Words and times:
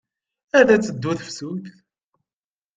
Ad 0.59 0.67
teddu 0.83 1.11
tefsut. 1.19 1.65